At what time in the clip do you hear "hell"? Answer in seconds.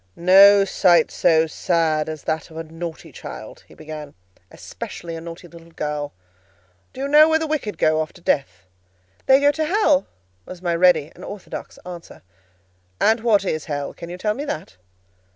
9.65-10.07, 13.65-13.93